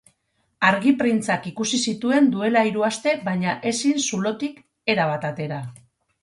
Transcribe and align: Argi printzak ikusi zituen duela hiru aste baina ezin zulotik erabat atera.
Argi 0.67 0.93
printzak 1.01 1.43
ikusi 1.49 1.79
zituen 1.91 2.29
duela 2.35 2.63
hiru 2.69 2.87
aste 2.87 3.13
baina 3.29 3.53
ezin 3.73 4.01
zulotik 4.07 4.59
erabat 4.95 5.29
atera. 5.31 5.63